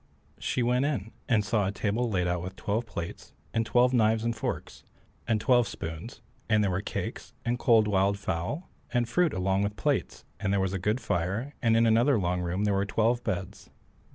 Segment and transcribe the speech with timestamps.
[0.39, 4.23] She went in, and saw a table laid out with twelve plates, and twelve knives
[4.23, 4.83] and forks,
[5.27, 9.75] and twelve spoons, and there were cakes, and cold wild fowl, and fruit along with
[9.75, 12.83] the plates, and there was a good fire, and in another long room there were
[12.87, 13.69] twelve beds.